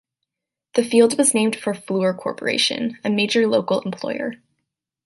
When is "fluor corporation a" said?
1.75-3.09